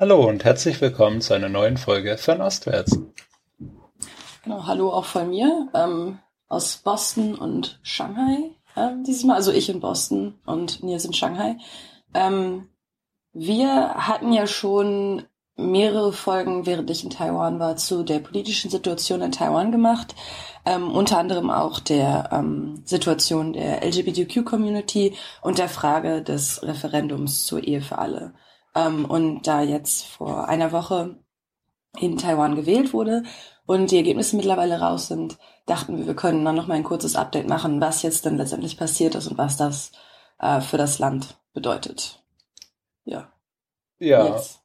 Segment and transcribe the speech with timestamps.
[0.00, 2.98] Hallo und herzlich willkommen zu einer neuen Folge von Ostwärts.
[4.42, 9.34] Genau, hallo auch von mir ähm, aus Boston und Shanghai ähm, dieses Mal.
[9.34, 11.58] Also ich in Boston und Nils in Shanghai.
[12.14, 12.70] Ähm,
[13.34, 15.24] wir hatten ja schon
[15.56, 20.14] mehrere Folgen, während ich in Taiwan war, zu der politischen Situation in Taiwan gemacht.
[20.64, 27.62] Ähm, unter anderem auch der ähm, Situation der LGBTQ-Community und der Frage des Referendums zur
[27.62, 28.32] Ehe für alle.
[28.74, 31.16] Ähm, und da jetzt vor einer Woche
[31.98, 33.24] in Taiwan gewählt wurde
[33.66, 37.16] und die Ergebnisse mittlerweile raus sind, dachten wir, wir können dann noch mal ein kurzes
[37.16, 39.92] Update machen, was jetzt denn letztendlich passiert ist und was das
[40.38, 42.22] äh, für das Land bedeutet.
[43.04, 43.32] Ja.
[43.98, 44.26] Ja.
[44.26, 44.60] Yes.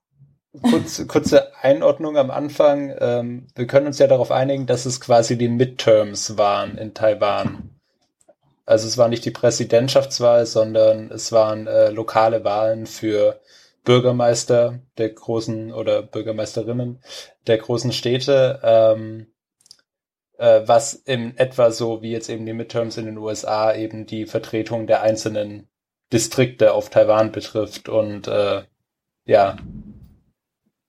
[0.62, 2.96] Kurz, kurze Einordnung am Anfang.
[3.00, 7.72] Ähm, wir können uns ja darauf einigen, dass es quasi die Midterms waren in Taiwan.
[8.66, 13.42] Also es war nicht die Präsidentschaftswahl, sondern es waren äh, lokale Wahlen für
[13.86, 17.02] Bürgermeister der großen oder Bürgermeisterinnen
[17.48, 19.28] der großen Städte, ähm,
[20.38, 24.26] äh, was in etwa so wie jetzt eben die Midterms in den USA eben die
[24.26, 25.70] Vertretung der einzelnen
[26.12, 28.64] Distrikte auf Taiwan betrifft und äh,
[29.26, 29.58] ja,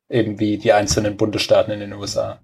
[0.09, 2.41] eben wie die einzelnen Bundesstaaten in den USA.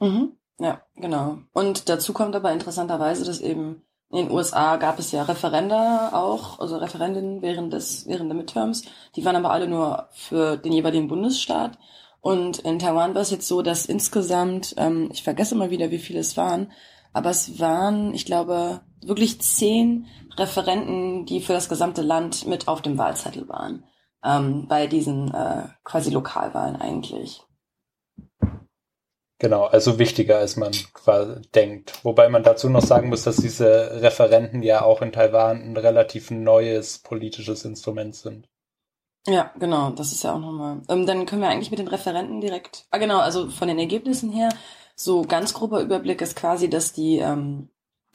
[0.00, 0.32] Mhm.
[0.60, 1.38] Ja, genau.
[1.52, 6.58] Und dazu kommt aber interessanterweise, dass eben in den USA gab es ja Referenda auch,
[6.60, 8.82] also Referenden während des, während der Midterms.
[9.16, 11.78] Die waren aber alle nur für den jeweiligen Bundesstaat.
[12.20, 15.98] Und in Taiwan war es jetzt so, dass insgesamt, ähm, ich vergesse mal wieder, wie
[15.98, 16.72] viele es waren,
[17.12, 22.82] aber es waren, ich glaube, wirklich zehn Referenten, die für das gesamte Land mit auf
[22.82, 23.84] dem Wahlzettel waren
[24.24, 27.42] ähm, bei diesen äh, quasi Lokalwahlen eigentlich.
[29.40, 30.72] Genau, also wichtiger als man
[31.54, 32.04] denkt.
[32.04, 36.32] Wobei man dazu noch sagen muss, dass diese Referenten ja auch in Taiwan ein relativ
[36.32, 38.48] neues politisches Instrument sind.
[39.26, 40.80] Ja, genau, das ist ja auch nochmal.
[40.88, 42.86] Ähm, dann können wir eigentlich mit den Referenten direkt.
[42.90, 44.48] Ah, genau, also von den Ergebnissen her,
[44.96, 47.68] so ganz grober Überblick ist quasi, dass die ähm,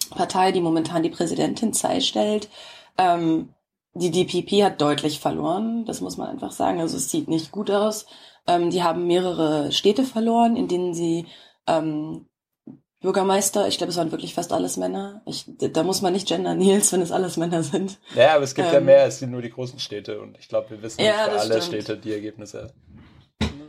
[0.10, 2.50] Partei, die momentan die Präsidentin Tsai stellt,
[2.98, 3.54] ähm,
[3.94, 6.82] die DPP hat deutlich verloren, das muss man einfach sagen.
[6.82, 8.08] Also es sieht nicht gut aus.
[8.48, 11.28] Ähm, die haben mehrere Städte verloren, in denen sie
[11.68, 12.28] ähm,
[13.04, 15.22] Bürgermeister, ich glaube, es waren wirklich fast alles Männer.
[15.26, 18.00] Ich, da muss man nicht gender Nils, wenn es alles Männer sind.
[18.16, 20.70] Ja, aber es gibt ähm, ja mehr als nur die großen Städte und ich glaube,
[20.72, 21.84] wir wissen ja, nicht für alle stimmt.
[21.84, 22.74] Städte die Ergebnisse.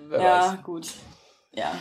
[0.09, 0.63] Wer ja, weiß.
[0.63, 0.87] gut.
[1.53, 1.73] Ja,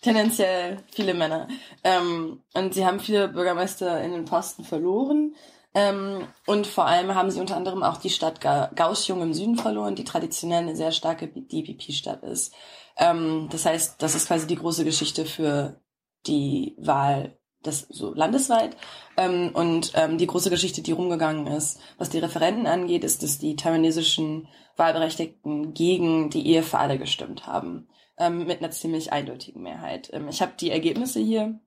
[0.00, 1.48] tendenziell viele Männer.
[1.84, 5.34] Ähm, und sie haben viele Bürgermeister in den Posten verloren.
[5.74, 8.70] Ähm, und vor allem haben sie unter anderem auch die Stadt Ga
[9.08, 12.54] im Süden verloren, die traditionell eine sehr starke DPP-Stadt ist.
[12.96, 15.80] Ähm, das heißt, das ist quasi die große Geschichte für
[16.26, 18.76] die Wahl das so landesweit.
[19.16, 23.38] Ähm, und ähm, die große Geschichte, die rumgegangen ist, was die Referenten angeht, ist, dass
[23.38, 27.88] die taiwanesischen Wahlberechtigten gegen die Ehe für alle gestimmt haben.
[28.18, 30.10] Ähm, mit einer ziemlich eindeutigen Mehrheit.
[30.12, 31.60] Ähm, ich habe die Ergebnisse hier.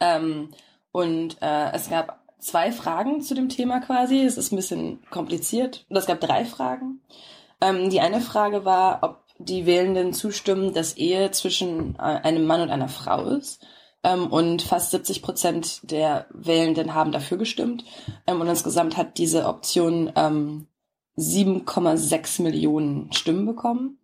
[0.00, 0.50] Ähm,
[0.92, 4.22] und äh, es gab zwei Fragen zu dem Thema quasi.
[4.22, 5.84] Es ist ein bisschen kompliziert.
[5.88, 7.00] Und es gab drei Fragen.
[7.60, 12.60] Ähm, die eine Frage war, ob die Wählenden zustimmen, dass Ehe zwischen äh, einem Mann
[12.60, 13.64] und einer Frau ist.
[14.02, 17.84] Ähm, und fast 70 Prozent der Wählenden haben dafür gestimmt.
[18.26, 20.66] Ähm, und insgesamt hat diese Option ähm,
[21.18, 23.98] 7,6 Millionen Stimmen bekommen.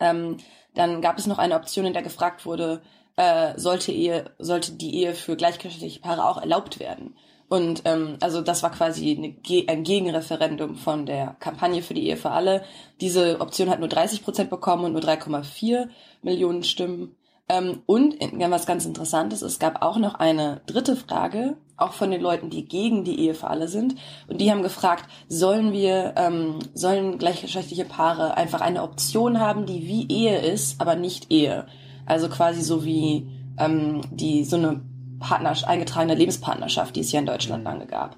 [0.00, 0.36] Ähm,
[0.74, 2.82] dann gab es noch eine Option, in der gefragt wurde,
[3.16, 7.16] äh, sollte, Ehe, sollte die Ehe für gleichgeschlechtliche Paare auch erlaubt werden.
[7.48, 9.34] Und ähm, also das war quasi eine,
[9.68, 12.62] ein Gegenreferendum von der Kampagne für die Ehe für alle.
[13.00, 15.88] Diese Option hat nur 30 Prozent bekommen und nur 3,4
[16.22, 17.16] Millionen Stimmen.
[17.48, 22.20] Ähm, und was ganz Interessantes, es gab auch noch eine dritte Frage, auch von den
[22.20, 23.94] Leuten, die gegen die Ehe für alle sind.
[24.26, 29.86] Und die haben gefragt, sollen wir, ähm, sollen gleichgeschlechtliche Paare einfach eine Option haben, die
[29.86, 31.66] wie Ehe ist, aber nicht Ehe?
[32.04, 33.26] Also quasi so wie
[33.58, 34.82] ähm, die so eine
[35.18, 38.16] Partner, eingetragene Lebenspartnerschaft, die es hier in Deutschland lange gab.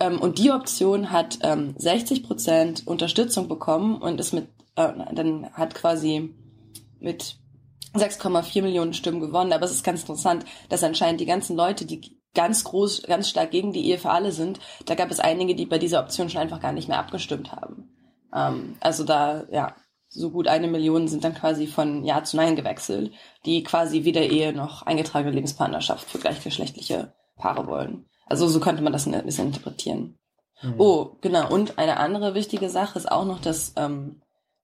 [0.00, 5.50] Ähm, und die Option hat ähm, 60 Prozent Unterstützung bekommen und ist mit, äh, dann
[5.52, 6.34] hat quasi
[7.00, 7.36] mit
[7.94, 9.52] 6,4 Millionen Stimmen gewonnen.
[9.52, 13.50] Aber es ist ganz interessant, dass anscheinend die ganzen Leute, die ganz groß, ganz stark
[13.50, 16.40] gegen die Ehe für alle sind, da gab es einige, die bei dieser Option schon
[16.40, 17.90] einfach gar nicht mehr abgestimmt haben.
[18.34, 19.74] Ähm, also da, ja,
[20.14, 23.12] so gut eine Million sind dann quasi von Ja zu Nein gewechselt,
[23.46, 28.04] die quasi weder Ehe noch eingetragene Lebenspartnerschaft für gleichgeschlechtliche Paare wollen.
[28.26, 30.18] Also so könnte man das ein bisschen interpretieren.
[30.62, 30.74] Mhm.
[30.78, 31.50] Oh, genau.
[31.50, 34.20] Und eine andere wichtige Sache ist auch noch, dass ähm,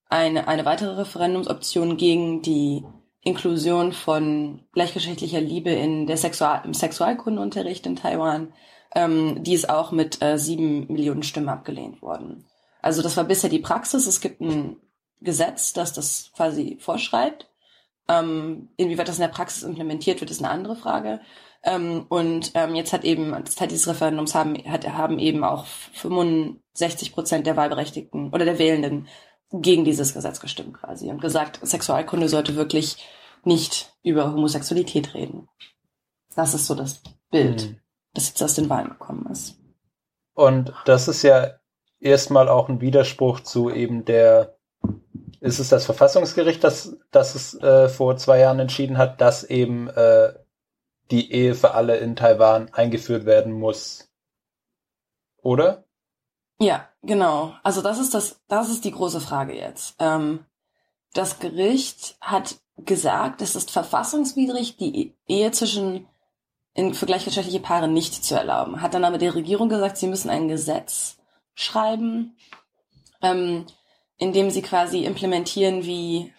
[0.08, 2.84] eine, eine weitere Referendumsoption gegen die
[3.22, 8.52] Inklusion von gleichgeschlechtlicher Liebe in der Sexual im Sexualkundeunterricht in Taiwan,
[8.94, 12.46] ähm, die ist auch mit äh, sieben Millionen Stimmen abgelehnt worden.
[12.80, 14.06] Also das war bisher die Praxis.
[14.06, 14.76] Es gibt ein
[15.20, 17.48] Gesetz, das das quasi vorschreibt.
[18.08, 21.20] Ähm, inwieweit das in der Praxis implementiert wird, ist eine andere Frage.
[21.62, 27.12] Ähm, und ähm, jetzt hat eben, Zeit dieses Referendums haben, hat, haben eben auch 65
[27.12, 29.08] Prozent der Wahlberechtigten oder der Wählenden
[29.50, 33.08] gegen dieses Gesetz gestimmt quasi und gesagt, Sexualkunde sollte wirklich
[33.44, 35.48] nicht über Homosexualität reden.
[36.34, 37.80] Das ist so das Bild, mhm.
[38.14, 39.56] das jetzt aus den Wahlen gekommen ist.
[40.34, 41.58] Und das ist ja
[41.98, 44.57] erstmal auch ein Widerspruch zu eben der,
[45.40, 49.88] ist es das Verfassungsgericht, das, das es äh, vor zwei Jahren entschieden hat, dass eben
[49.88, 50.34] äh,
[51.10, 54.10] die Ehe für alle in Taiwan eingeführt werden muss.
[55.42, 55.84] Oder?
[56.60, 57.54] Ja, genau.
[57.62, 59.94] Also das ist das, das ist die große Frage jetzt.
[59.98, 60.44] Ähm,
[61.14, 66.06] das Gericht hat gesagt, es ist verfassungswidrig, die Ehe zwischen
[66.74, 68.82] in, für gleichgeschlechtliche Paare nicht zu erlauben.
[68.82, 71.18] Hat dann aber die Regierung gesagt, sie müssen ein Gesetz
[71.54, 72.36] schreiben,
[73.20, 73.66] ähm,
[74.18, 76.32] in dem sie quasi implementieren, wie,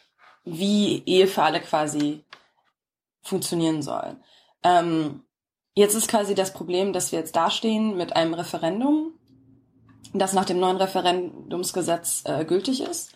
[0.43, 2.23] wie Ehe für alle quasi
[3.21, 4.17] funktionieren soll.
[4.63, 5.23] Ähm,
[5.73, 9.13] jetzt ist quasi das Problem, dass wir jetzt dastehen mit einem Referendum,
[10.13, 13.13] das nach dem neuen Referendumsgesetz äh, gültig ist,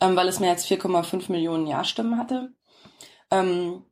[0.00, 2.52] ähm, weil es mehr als 4,5 Millionen Ja-Stimmen hatte.
[3.30, 3.84] Ähm,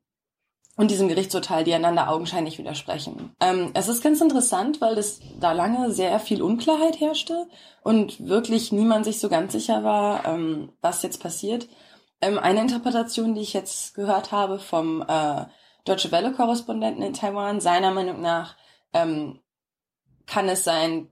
[0.81, 3.35] und diesem Gerichtsurteil, die einander augenscheinlich widersprechen.
[3.39, 7.45] Ähm, es ist ganz interessant, weil es da lange sehr viel Unklarheit herrschte
[7.83, 11.67] und wirklich niemand sich so ganz sicher war, ähm, was jetzt passiert.
[12.19, 15.45] Ähm, eine Interpretation, die ich jetzt gehört habe vom äh,
[15.85, 18.55] Deutsche Welle-Korrespondenten in Taiwan, seiner Meinung nach
[18.91, 19.39] ähm,
[20.25, 21.09] kann es sein,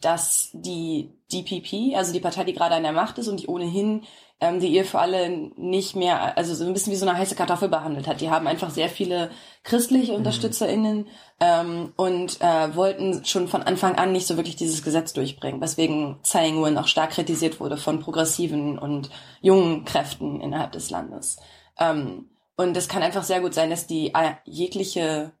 [0.00, 4.02] dass die DPP, also die Partei, die gerade an der Macht ist und die ohnehin
[4.42, 7.36] ähm, die Ehe für alle nicht mehr, also so ein bisschen wie so eine heiße
[7.36, 8.20] Kartoffel behandelt hat.
[8.20, 9.30] Die haben einfach sehr viele
[9.62, 10.18] christliche mhm.
[10.18, 11.06] UnterstützerInnen
[11.38, 16.18] ähm, und äh, wollten schon von Anfang an nicht so wirklich dieses Gesetz durchbringen, weswegen
[16.24, 19.10] Tsai Ing-wen auch stark kritisiert wurde von progressiven und
[19.40, 21.36] jungen Kräften innerhalb des Landes.
[21.78, 25.32] Ähm, und es kann einfach sehr gut sein, dass die äh, jegliche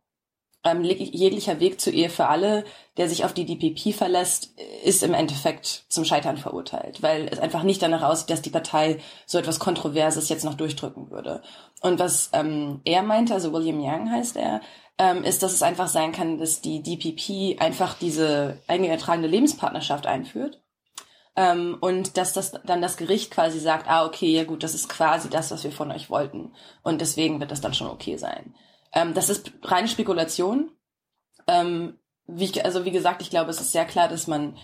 [0.64, 2.64] ähm, jeglicher Weg zur Ehe für alle,
[2.96, 4.54] der sich auf die DPP verlässt,
[4.84, 8.98] ist im Endeffekt zum Scheitern verurteilt, weil es einfach nicht danach aussieht, dass die Partei
[9.26, 11.42] so etwas Kontroverses jetzt noch durchdrücken würde.
[11.80, 14.60] Und was ähm, er meinte, also William Young heißt er,
[14.98, 20.60] ähm, ist, dass es einfach sein kann, dass die DPP einfach diese eingetragene Lebenspartnerschaft einführt.
[21.34, 24.88] Ähm, und dass das dann das Gericht quasi sagt, ah, okay, ja gut, das ist
[24.88, 26.52] quasi das, was wir von euch wollten.
[26.82, 28.54] Und deswegen wird das dann schon okay sein.
[28.92, 30.70] Ähm, das ist reine Spekulation.
[31.46, 34.56] Ähm, wie also wie gesagt, ich glaube, es ist sehr klar, dass man,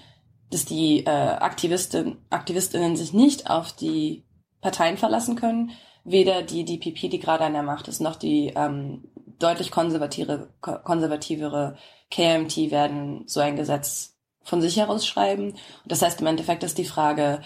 [0.50, 4.24] dass die äh, Aktivisten, Aktivistinnen sich nicht auf die
[4.60, 5.70] Parteien verlassen können.
[6.04, 11.76] Weder die DPP, die gerade an der Macht ist, noch die ähm, deutlich konservative, konservativere
[12.10, 15.50] KMT werden so ein Gesetz von sich heraus schreiben.
[15.50, 17.42] Und das heißt im Endeffekt ist die Frage,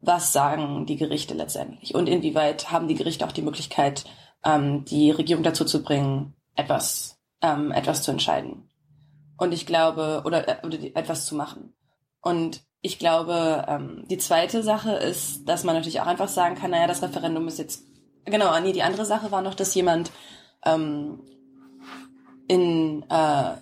[0.00, 1.94] was sagen die Gerichte letztendlich?
[1.94, 4.04] Und inwieweit haben die Gerichte auch die Möglichkeit,
[4.44, 8.70] ähm, die Regierung dazu zu bringen, etwas, ähm, etwas zu entscheiden.
[9.36, 11.74] Und ich glaube, oder, äh, oder etwas zu machen.
[12.20, 16.70] Und ich glaube, ähm, die zweite Sache ist, dass man natürlich auch einfach sagen kann,
[16.70, 17.84] naja, das Referendum ist jetzt,
[18.24, 20.10] genau, nee, die andere Sache war noch, dass jemand
[20.64, 21.20] ähm,
[22.46, 23.54] in, äh,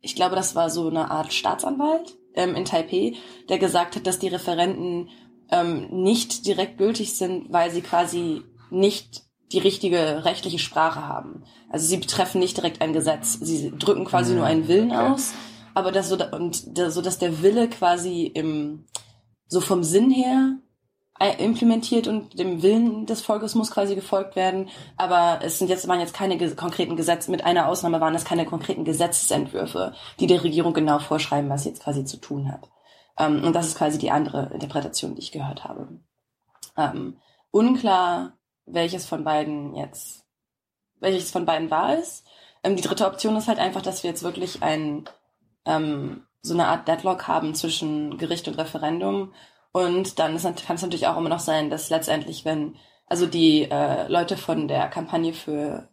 [0.00, 3.14] ich glaube, das war so eine Art Staatsanwalt ähm, in Taipei,
[3.48, 5.10] der gesagt hat, dass die Referenden
[5.50, 11.44] ähm, nicht direkt gültig sind, weil sie quasi nicht die richtige rechtliche Sprache haben.
[11.68, 13.38] Also sie betreffen nicht direkt ein Gesetz.
[13.40, 15.10] Sie drücken quasi nur einen Willen okay.
[15.12, 15.32] aus,
[15.74, 18.86] aber das so, und da, so, dass der Wille quasi im,
[19.46, 20.56] so vom Sinn her
[21.38, 24.70] implementiert und dem Willen des Volkes muss quasi gefolgt werden.
[24.96, 28.46] Aber es sind jetzt, waren jetzt keine konkreten Gesetze, mit einer Ausnahme waren es keine
[28.46, 32.70] konkreten Gesetzesentwürfe, die der Regierung genau vorschreiben, was sie jetzt quasi zu tun hat.
[33.18, 36.00] Ähm, und das ist quasi die andere Interpretation, die ich gehört habe.
[36.78, 37.18] Ähm,
[37.50, 38.38] unklar
[38.72, 40.24] welches von beiden jetzt,
[41.00, 42.26] welches von beiden wahr ist.
[42.62, 45.08] Ähm, die dritte Option ist halt einfach, dass wir jetzt wirklich ein,
[45.64, 49.32] ähm, so eine Art Deadlock haben zwischen Gericht und Referendum.
[49.72, 54.08] Und dann kann es natürlich auch immer noch sein, dass letztendlich, wenn, also die äh,
[54.08, 55.88] Leute von der Kampagne für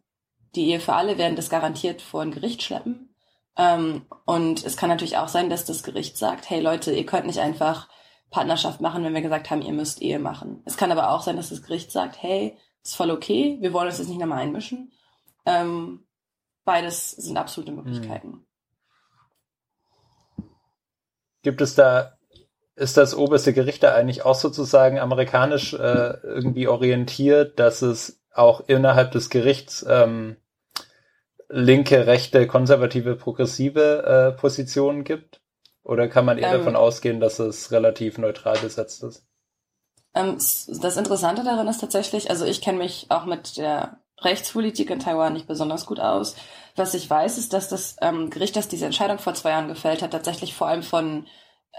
[0.56, 3.14] die Ehe für alle werden das garantiert vor ein Gericht schleppen.
[3.58, 7.28] Ähm, und es kann natürlich auch sein, dass das Gericht sagt, hey Leute, ihr könnt
[7.28, 7.88] nicht einfach
[8.30, 10.62] Partnerschaft machen, wenn wir gesagt haben, ihr müsst Ehe machen.
[10.66, 12.58] Es kann aber auch sein, dass das Gericht sagt, hey,
[12.88, 14.94] ist voll okay, wir wollen uns jetzt nicht nochmal einmischen.
[15.46, 16.06] Ähm,
[16.64, 18.46] beides sind absolute Möglichkeiten.
[21.42, 22.18] Gibt es da,
[22.76, 28.62] ist das oberste Gericht da eigentlich auch sozusagen amerikanisch äh, irgendwie orientiert, dass es auch
[28.68, 30.38] innerhalb des Gerichts ähm,
[31.50, 34.04] linke, rechte, konservative, progressive
[34.36, 35.42] äh, Positionen gibt?
[35.84, 39.27] Oder kann man eher ähm, davon ausgehen, dass es relativ neutral besetzt ist?
[40.18, 45.00] Ähm, das Interessante daran ist tatsächlich, also ich kenne mich auch mit der Rechtspolitik in
[45.00, 46.36] Taiwan nicht besonders gut aus.
[46.76, 50.02] Was ich weiß, ist, dass das ähm, Gericht, das diese Entscheidung vor zwei Jahren gefällt
[50.02, 51.28] hat, tatsächlich vor allem von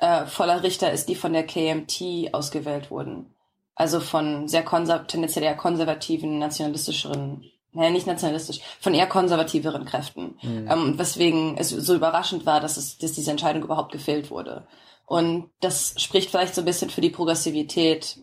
[0.00, 3.34] äh, voller Richter ist, die von der KMT ausgewählt wurden.
[3.74, 10.36] Also von sehr konser tendenziell eher konservativen, nationalistischeren, naja, nicht nationalistisch, von eher konservativeren Kräften.
[10.42, 10.68] Mhm.
[10.70, 14.66] Ähm, weswegen es so überraschend war, dass es, dass diese Entscheidung überhaupt gefehlt wurde.
[15.06, 18.18] Und das spricht vielleicht so ein bisschen für die Progressivität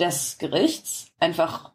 [0.00, 1.12] des Gerichts.
[1.18, 1.72] Einfach,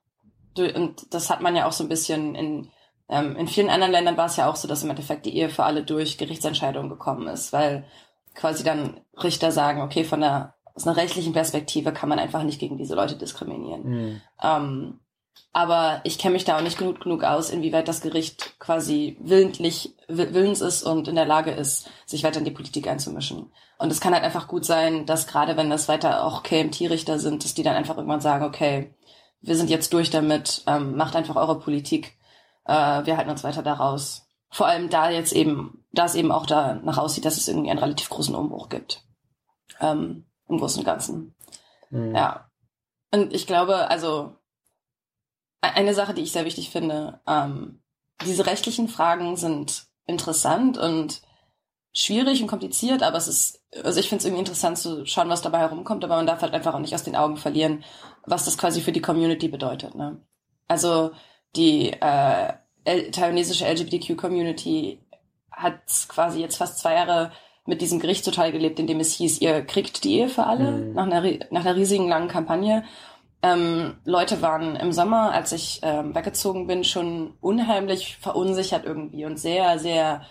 [0.57, 2.69] und das hat man ja auch so ein bisschen in,
[3.07, 5.49] ähm, in vielen anderen Ländern war es ja auch so, dass im Endeffekt die Ehe
[5.49, 7.85] für alle durch Gerichtsentscheidungen gekommen ist, weil
[8.33, 12.59] quasi dann Richter sagen, okay, von der aus einer rechtlichen Perspektive kann man einfach nicht
[12.59, 13.83] gegen diese Leute diskriminieren.
[13.83, 14.21] Mhm.
[14.43, 14.99] Ähm,
[15.53, 19.95] aber ich kenne mich da auch nicht genug, genug aus, inwieweit das Gericht quasi willentlich
[20.07, 23.51] willens ist und in der Lage ist, sich weiter in die Politik einzumischen.
[23.77, 27.43] Und es kann halt einfach gut sein, dass gerade wenn das weiter auch KMT-Richter sind,
[27.43, 28.93] dass die dann einfach irgendwann sagen, okay,
[29.41, 32.17] wir sind jetzt durch damit, ähm, macht einfach eure Politik,
[32.65, 34.27] äh, wir halten uns weiter daraus.
[34.49, 37.79] Vor allem da jetzt eben, da es eben auch danach aussieht, dass es irgendwie einen
[37.79, 39.03] relativ großen Umbruch gibt.
[39.79, 41.35] Ähm, Im Großen und Ganzen.
[41.91, 42.15] Mhm.
[42.15, 42.49] Ja.
[43.11, 44.35] Und ich glaube, also
[45.61, 47.81] e-, eine Sache, die ich sehr wichtig finde, ähm,
[48.25, 51.21] diese rechtlichen Fragen sind interessant und
[51.93, 55.41] schwierig und kompliziert, aber es ist, also ich finde es irgendwie interessant zu schauen, was
[55.41, 57.83] dabei herumkommt, aber man darf halt einfach auch nicht aus den Augen verlieren,
[58.25, 59.95] was das quasi für die Community bedeutet.
[59.95, 60.19] Ne?
[60.67, 61.11] Also
[61.55, 62.53] die äh,
[63.11, 64.99] taiwanesische LGBTQ-Community
[65.51, 67.31] hat quasi jetzt fast zwei Jahre
[67.65, 70.71] mit diesem Gericht total gelebt, in dem es hieß, ihr kriegt die Ehe für alle,
[70.71, 70.93] mhm.
[70.93, 72.83] nach, einer, nach einer riesigen langen Kampagne.
[73.45, 79.37] Ähm, Leute waren im Sommer, als ich ähm, weggezogen bin, schon unheimlich verunsichert irgendwie und
[79.37, 80.21] sehr, sehr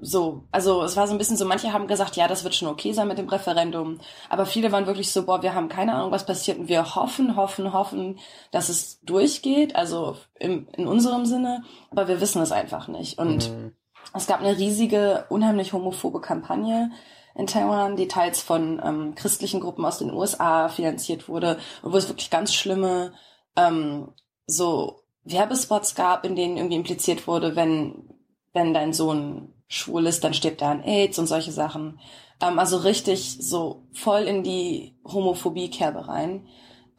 [0.00, 2.68] so, also es war so ein bisschen so, manche haben gesagt, ja, das wird schon
[2.68, 6.12] okay sein mit dem Referendum, aber viele waren wirklich so, boah, wir haben keine Ahnung,
[6.12, 8.18] was passiert und wir hoffen, hoffen, hoffen,
[8.50, 13.18] dass es durchgeht, also im, in unserem Sinne, aber wir wissen es einfach nicht.
[13.18, 13.72] Und mhm.
[14.14, 16.90] es gab eine riesige, unheimlich homophobe Kampagne
[17.34, 22.08] in Taiwan, die teils von ähm, christlichen Gruppen aus den USA finanziert wurde wo es
[22.08, 23.12] wirklich ganz schlimme
[23.56, 24.08] ähm,
[24.46, 28.12] so Werbespots gab, in denen irgendwie impliziert wurde, wenn
[28.52, 31.98] wenn dein Sohn schwul ist, dann stirbt er an AIDS und solche Sachen.
[32.40, 36.46] Ähm, also richtig so voll in die Homophobie-Kerbe rein.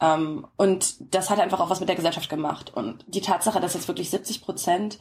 [0.02, 2.74] Ähm, und das hat einfach auch was mit der Gesellschaft gemacht.
[2.76, 4.98] Und die Tatsache, dass jetzt wirklich 70 Prozent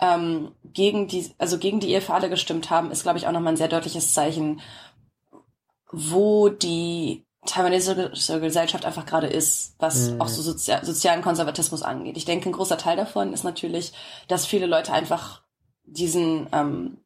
[0.00, 3.32] ähm, gegen die, also gegen die Ehe für alle gestimmt haben, ist, glaube ich, auch
[3.32, 4.60] nochmal ein sehr deutliches Zeichen,
[5.90, 10.20] wo die taiwanesische Gesellschaft einfach gerade ist, was mhm.
[10.20, 12.16] auch so Sozi sozialen Konservatismus angeht.
[12.16, 13.92] Ich denke, ein großer Teil davon ist natürlich,
[14.28, 15.42] dass viele Leute einfach
[15.84, 17.04] diesen ähm,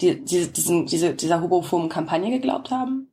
[0.00, 3.12] die, die, diesen, diese, dieser homophoben Kampagne geglaubt haben.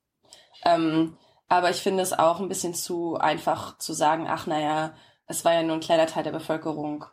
[0.64, 4.94] Ähm, aber ich finde es auch ein bisschen zu einfach zu sagen, ach naja,
[5.28, 7.06] es war ja nur ein kleiner Teil der Bevölkerung.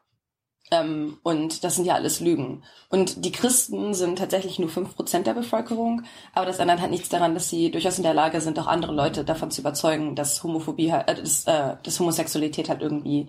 [0.71, 2.63] Ähm, und das sind ja alles Lügen.
[2.89, 6.03] Und die Christen sind tatsächlich nur fünf Prozent der Bevölkerung,
[6.33, 8.93] aber das ändert halt nichts daran, dass sie durchaus in der Lage sind, auch andere
[8.93, 13.29] Leute davon zu überzeugen, dass Homophobie halt, äh, dass, äh, dass Homosexualität halt irgendwie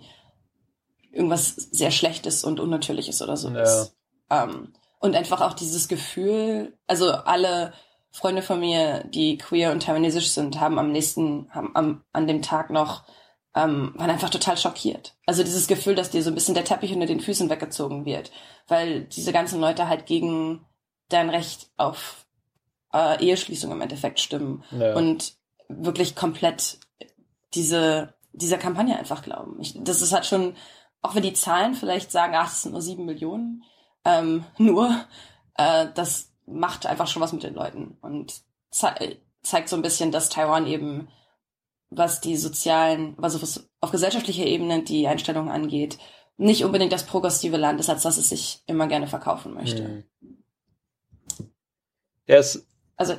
[1.12, 3.62] irgendwas sehr Schlechtes und Unnatürliches oder so ja.
[3.62, 3.96] ist.
[4.30, 7.74] Ähm, und einfach auch dieses Gefühl, also alle
[8.12, 12.42] Freunde von mir, die queer und taiwanesisch sind, haben am nächsten, haben am, an dem
[12.42, 13.04] Tag noch,
[13.56, 15.16] ähm, waren einfach total schockiert.
[15.26, 18.32] Also dieses Gefühl, dass dir so ein bisschen der Teppich unter den Füßen weggezogen wird,
[18.68, 20.66] weil diese ganzen Leute halt gegen
[21.10, 22.26] dein Recht auf
[22.94, 24.94] äh, Eheschließung im Endeffekt stimmen ja.
[24.96, 25.34] und
[25.70, 26.80] wirklich komplett
[27.54, 29.60] diese dieser Kampagne einfach glauben.
[29.60, 30.56] Ich, das ist halt schon,
[31.02, 33.64] auch wenn die Zahlen vielleicht sagen, ach, es sind nur sieben Millionen,
[34.04, 35.06] ähm, nur,
[35.56, 38.94] äh, das macht einfach schon was mit den Leuten und ze
[39.42, 41.08] zeigt so ein bisschen, dass Taiwan eben,
[41.90, 45.98] was die sozialen, also was auf gesellschaftlicher Ebene die Einstellung angeht,
[46.38, 49.84] nicht unbedingt das progressive Land ist, als dass es sich immer gerne verkaufen möchte.
[49.84, 50.04] Hm.
[52.28, 52.66] Ja, es,
[52.98, 53.16] also,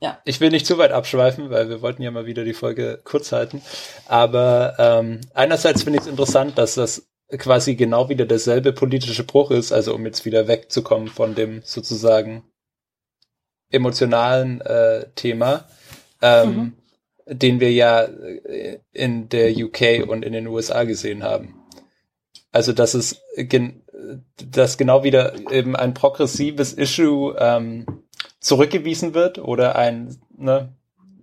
[0.00, 0.20] ja.
[0.24, 3.32] Ich will nicht zu weit abschweifen, weil wir wollten ja mal wieder die Folge kurz
[3.32, 3.62] halten.
[4.06, 9.50] Aber ähm, einerseits finde ich es interessant, dass das quasi genau wieder derselbe politische Bruch
[9.50, 12.44] ist, also um jetzt wieder wegzukommen von dem sozusagen
[13.70, 15.64] emotionalen äh, Thema,
[16.22, 16.72] ähm, mhm.
[17.26, 21.62] Den wir ja äh, in der UK und in den USA gesehen haben.
[22.52, 23.82] Also dass es gen
[24.52, 27.86] dass genau wieder eben ein progressives Issue ähm,
[28.40, 30.72] zurückgewiesen wird oder ein, ne,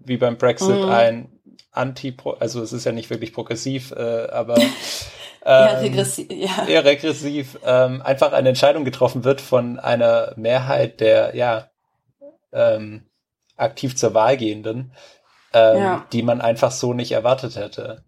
[0.03, 0.89] wie beim Brexit, mhm.
[0.89, 1.29] ein
[1.71, 4.57] Anti, also es ist ja nicht wirklich progressiv, äh, aber
[5.45, 6.67] ja, ähm, regressiv, ja.
[6.67, 11.69] eher regressiv, ähm, einfach eine Entscheidung getroffen wird von einer Mehrheit der, ja,
[12.51, 13.03] ähm,
[13.55, 14.93] aktiv zur Wahl gehenden,
[15.53, 16.07] ähm, ja.
[16.11, 18.03] die man einfach so nicht erwartet hätte.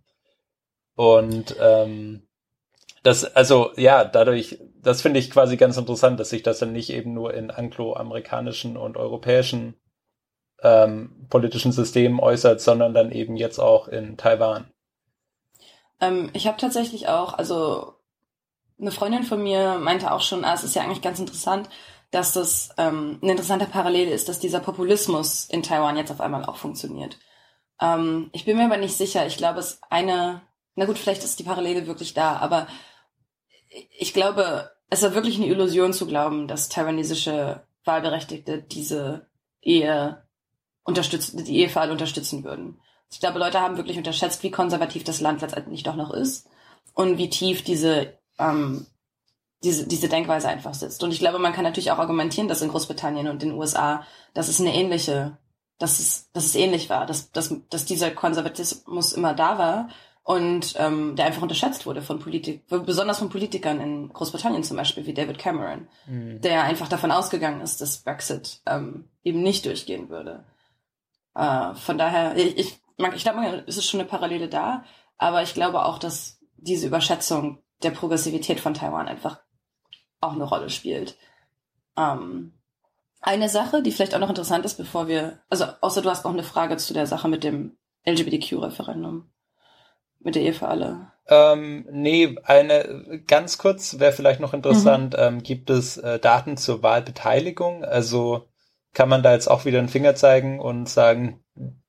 [0.96, 2.28] Und ähm,
[3.04, 6.90] das, also ja, dadurch, das finde ich quasi ganz interessant, dass sich das dann nicht
[6.90, 9.76] eben nur in angloamerikanischen und europäischen
[10.64, 14.72] ähm, politischen Systemen äußert, sondern dann eben jetzt auch in Taiwan.
[16.02, 17.94] Ähm, ich habe tatsächlich auch, also
[18.80, 21.70] eine Freundin von mir meinte auch schon, ah, es ist ja eigentlich ganz interessant,
[22.12, 26.46] dass das ähm, eine interessante Parallele ist, dass dieser Populismus in Taiwan jetzt auf einmal
[26.46, 27.18] auch funktioniert.
[27.82, 29.26] Ähm, ich bin mir aber nicht sicher.
[29.28, 30.42] Ich glaube, es eine,
[30.76, 32.68] na gut, vielleicht ist die Parallele wirklich da, aber
[33.98, 39.28] ich glaube, es ist wirklich eine Illusion zu glauben, dass taiwanesische Wahlberechtigte diese
[39.62, 40.24] Ehe
[40.84, 42.80] unterstützen, die Ehe für alle unterstützen würden.
[43.12, 46.48] Ich glaube, Leute haben wirklich unterschätzt, wie konservativ das Land letztendlich doch noch ist
[46.94, 48.88] und wie tief diese ähm,
[49.66, 51.04] diese, diese Denkweise einfach sitzt.
[51.04, 54.48] Und ich glaube, man kann natürlich auch argumentieren, dass in Großbritannien und den USA, dass
[54.48, 55.38] es eine ähnliche,
[55.78, 59.90] dass es, dass es ähnlich war, dass, dass, dass dieser Konservatismus immer da war
[60.24, 65.06] und ähm, der einfach unterschätzt wurde von Politik, besonders von Politikern in Großbritannien zum Beispiel,
[65.06, 66.42] wie David Cameron, mhm.
[66.42, 70.44] der einfach davon ausgegangen ist, dass Brexit ähm, eben nicht durchgehen würde.
[71.36, 72.80] Äh, von daher, ich, ich,
[73.16, 74.84] ich glaube, es ist schon eine Parallele da,
[75.18, 79.40] aber ich glaube auch, dass diese Überschätzung der Progressivität von Taiwan einfach
[80.22, 81.18] auch eine Rolle spielt.
[81.98, 82.54] Ähm,
[83.22, 86.34] eine Sache, die vielleicht auch noch interessant ist, bevor wir, also außer du hast noch
[86.34, 89.30] eine Frage zu der Sache mit dem LGBTQ-Referendum,
[90.20, 91.12] mit der Ehe für alle.
[91.28, 95.20] Ähm, nee, eine ganz kurz wäre vielleicht noch interessant, mhm.
[95.20, 97.84] ähm, gibt es äh, Daten zur Wahlbeteiligung?
[97.84, 98.48] Also
[98.94, 101.44] kann man da jetzt auch wieder einen Finger zeigen und sagen,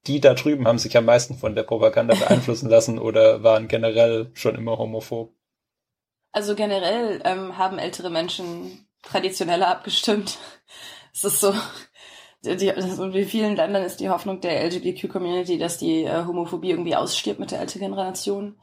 [0.06, 4.30] die da drüben haben sich am meisten von der Propaganda beeinflussen lassen oder waren generell
[4.34, 5.34] schon immer homophob?
[6.32, 10.38] Also generell ähm, haben ältere Menschen traditioneller abgestimmt.
[11.16, 11.54] Es ist so,
[12.42, 16.94] die, also in vielen Ländern ist die Hoffnung der LGBTQ-Community, dass die äh, Homophobie irgendwie
[16.94, 18.58] ausstirbt mit der älteren Generation.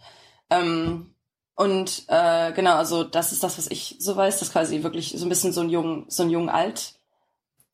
[0.52, 1.16] Ähm,
[1.56, 5.26] und äh, genau, also das ist das, was ich so weiß, dass quasi wirklich so
[5.26, 6.94] ein bisschen so ein jung, so ein jung alt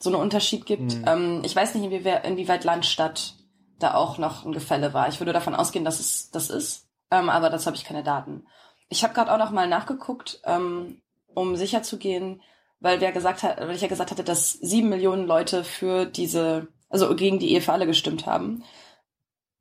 [0.01, 0.95] so einen Unterschied gibt.
[0.95, 1.06] Mhm.
[1.06, 3.36] Ähm, ich weiß nicht, inwieweit, inwieweit Land, Stadt
[3.80, 5.10] da auch noch ein Gefälle war.
[5.10, 8.45] Ich würde davon ausgehen, dass es das ist, ähm, aber dazu habe ich keine Daten.
[8.88, 11.01] Ich habe gerade auch noch mal nachgeguckt, ähm,
[11.34, 12.41] um sicher zu gehen,
[12.80, 16.68] weil wer gesagt hat, weil ich ja gesagt hatte, dass sieben Millionen Leute für diese,
[16.89, 18.63] also gegen die Ehe für alle gestimmt haben.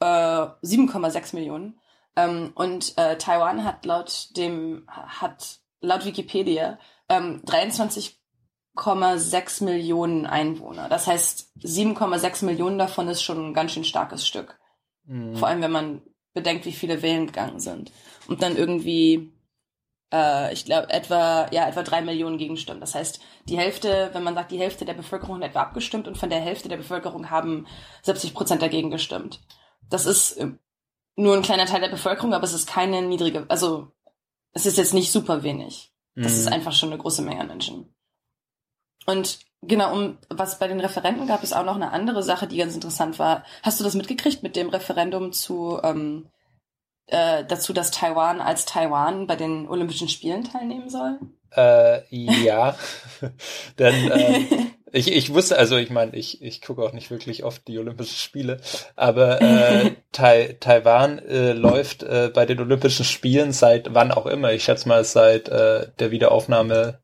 [0.00, 1.78] Äh, 7,6 Millionen.
[2.16, 6.78] Ähm, und äh, Taiwan hat laut dem, hat laut Wikipedia
[7.08, 10.88] ähm, 23,6 Millionen Einwohner.
[10.88, 14.58] Das heißt, 7,6 Millionen davon ist schon ein ganz schön starkes Stück.
[15.04, 15.36] Mhm.
[15.36, 16.02] Vor allem, wenn man
[16.34, 17.92] bedenkt, wie viele wählen gegangen sind.
[18.28, 19.32] Und dann irgendwie,
[20.12, 22.80] äh, ich glaube, etwa, ja, etwa drei Millionen Gegenstimmen.
[22.80, 26.18] Das heißt, die Hälfte, wenn man sagt, die Hälfte der Bevölkerung hat etwa abgestimmt und
[26.18, 27.66] von der Hälfte der Bevölkerung haben
[28.02, 29.40] 70 Prozent dagegen gestimmt.
[29.88, 30.52] Das ist äh,
[31.16, 33.90] nur ein kleiner Teil der Bevölkerung, aber es ist keine niedrige, also
[34.52, 35.92] es ist jetzt nicht super wenig.
[36.14, 36.38] Das mhm.
[36.38, 37.94] ist einfach schon eine große Menge an Menschen.
[39.06, 42.58] Und Genau, um was bei den Referenten gab es auch noch eine andere Sache, die
[42.58, 43.44] ganz interessant war.
[43.62, 46.28] Hast du das mitgekriegt mit dem Referendum zu ähm,
[47.08, 51.18] äh, dazu, dass Taiwan als Taiwan bei den Olympischen Spielen teilnehmen soll?
[51.56, 52.76] Äh, ja,
[53.78, 54.40] denn äh,
[54.92, 58.16] ich, ich wusste, also ich meine, ich, ich gucke auch nicht wirklich oft die Olympischen
[58.16, 58.60] Spiele,
[58.96, 64.52] aber äh, Tai Taiwan äh, läuft äh, bei den Olympischen Spielen seit wann auch immer.
[64.52, 67.00] Ich schätze mal seit äh, der Wiederaufnahme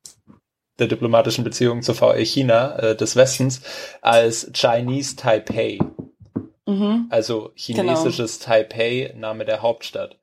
[0.78, 3.62] der diplomatischen Beziehungen zur VE China äh, des Westens
[4.02, 5.78] als Chinese Taipei.
[6.66, 7.06] Mhm.
[7.10, 8.50] Also chinesisches genau.
[8.50, 10.18] Taipei, Name der Hauptstadt.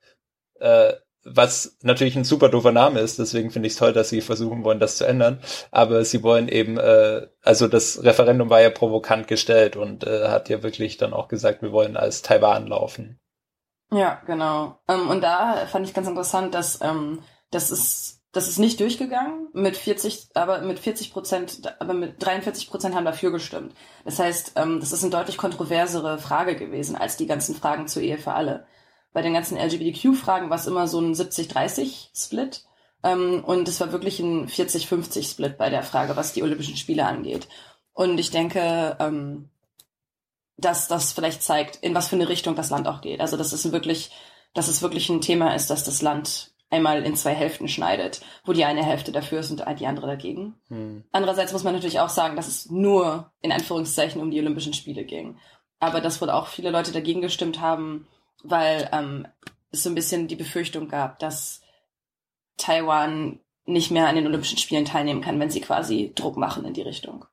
[0.60, 4.22] Äh, was natürlich ein super doofer Name ist, deswegen finde ich es toll, dass sie
[4.22, 5.40] versuchen wollen, das zu ändern.
[5.70, 10.50] Aber sie wollen eben, äh, also das Referendum war ja provokant gestellt und äh, hat
[10.50, 13.20] ja wirklich dann auch gesagt, wir wollen als Taiwan laufen.
[13.92, 14.80] Ja, genau.
[14.88, 19.50] Ähm, und da fand ich ganz interessant, dass ähm, das ist das ist nicht durchgegangen
[19.54, 23.76] mit 40, aber mit 40 Prozent, aber mit 43 Prozent haben dafür gestimmt.
[24.06, 28.02] Das heißt, ähm, das ist eine deutlich kontroversere Frage gewesen als die ganzen Fragen zur
[28.02, 28.65] Ehe für alle.
[29.13, 32.63] Bei den ganzen LGBTQ-Fragen war es immer so ein 70-30-Split.
[33.04, 37.50] Ähm, und es war wirklich ein 40-50-Split bei der Frage, was die Olympischen Spiele angeht.
[37.94, 39.50] Und ich denke, ähm,
[40.58, 43.20] dass das vielleicht zeigt, in was für eine Richtung das Land auch geht.
[43.20, 44.12] Also, dass es wirklich,
[44.54, 48.54] dass es wirklich ein Thema ist, dass das Land einmal in zwei Hälften schneidet, wo
[48.54, 50.56] die eine Hälfte dafür ist und die andere dagegen.
[50.70, 51.04] Hm.
[51.12, 55.04] Andererseits muss man natürlich auch sagen, dass es nur in Anführungszeichen um die Olympischen Spiele
[55.04, 55.38] ging.
[55.80, 58.08] Aber dass wohl auch viele Leute dagegen gestimmt haben,
[58.44, 59.28] weil ähm,
[59.72, 61.62] es so ein bisschen die Befürchtung gab, dass
[62.58, 66.74] Taiwan nicht mehr an den Olympischen Spielen teilnehmen kann, wenn sie quasi Druck machen in
[66.74, 67.26] die Richtung.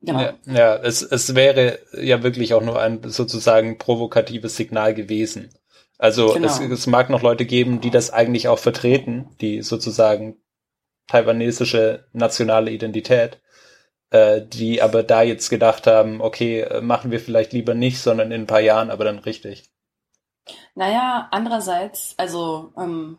[0.00, 0.20] Genau.
[0.20, 5.50] Ja, ja es, es wäre ja wirklich auch nur ein sozusagen provokatives Signal gewesen.
[5.98, 6.48] Also genau.
[6.48, 10.36] es, es mag noch Leute geben, die das eigentlich auch vertreten, die sozusagen
[11.06, 13.40] taiwanesische nationale Identität,
[14.10, 18.32] äh, die aber da jetzt gedacht haben, okay, äh, machen wir vielleicht lieber nicht, sondern
[18.32, 19.70] in ein paar Jahren aber dann richtig.
[20.74, 23.18] Naja, andererseits, also ähm,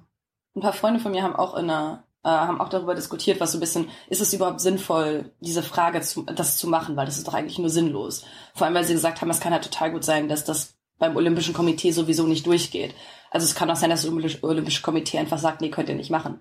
[0.55, 3.51] ein paar Freunde von mir haben auch in einer äh, haben auch darüber diskutiert, was
[3.51, 7.17] so ein bisschen, ist es überhaupt sinnvoll, diese Frage zu, das zu machen, weil das
[7.17, 8.25] ist doch eigentlich nur sinnlos.
[8.55, 11.15] Vor allem, weil sie gesagt haben, es kann halt total gut sein, dass das beim
[11.15, 12.95] Olympischen Komitee sowieso nicht durchgeht.
[13.31, 16.11] Also es kann auch sein, dass das Olympische Komitee einfach sagt, nee, könnt ihr nicht
[16.11, 16.39] machen.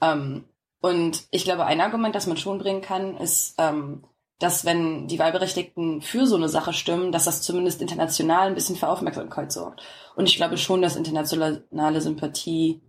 [0.00, 0.44] Ähm,
[0.80, 4.04] und ich glaube, ein Argument, das man schon bringen kann, ist, ähm,
[4.38, 8.76] dass wenn die Wahlberechtigten für so eine Sache stimmen, dass das zumindest international ein bisschen
[8.76, 9.82] für Aufmerksamkeit sorgt.
[10.16, 12.80] Und ich glaube schon, dass internationale Sympathie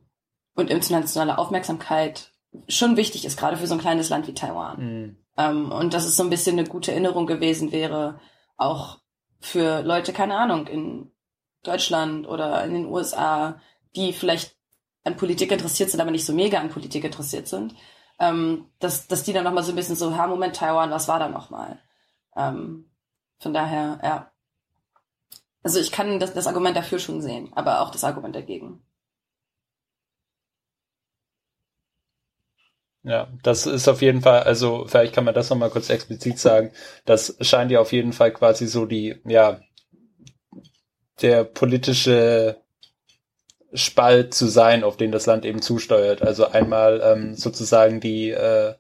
[0.56, 2.32] und internationale Aufmerksamkeit
[2.68, 4.80] schon wichtig ist, gerade für so ein kleines Land wie Taiwan.
[4.80, 5.18] Mhm.
[5.38, 8.20] Ähm, und dass es so ein bisschen eine gute Erinnerung gewesen wäre,
[8.56, 9.01] auch
[9.42, 11.12] für Leute, keine Ahnung, in
[11.64, 13.60] Deutschland oder in den USA,
[13.96, 14.56] die vielleicht
[15.04, 17.76] an Politik interessiert sind, aber nicht so mega an Politik interessiert sind,
[18.20, 21.20] ähm, dass, dass die dann nochmal so ein bisschen so, ja, Moment, Taiwan, was war
[21.20, 21.80] da nochmal?
[22.36, 22.90] Ähm,
[23.40, 24.32] von daher, ja.
[25.64, 28.84] Also ich kann das, das Argument dafür schon sehen, aber auch das Argument dagegen.
[33.04, 36.72] Ja, das ist auf jeden Fall, also vielleicht kann man das nochmal kurz explizit sagen.
[37.06, 39.60] Das scheint ja auf jeden Fall quasi so die, ja,
[41.22, 42.62] der politische
[43.74, 46.22] Spalt zu sein, auf den das Land eben zusteuert.
[46.22, 48.76] Also einmal ähm, sozusagen die äh,